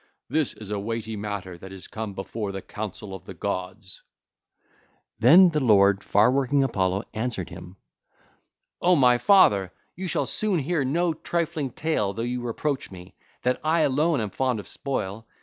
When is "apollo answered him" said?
6.63-7.75